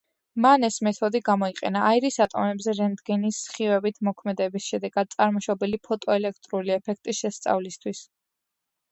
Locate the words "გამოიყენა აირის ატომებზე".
1.25-2.73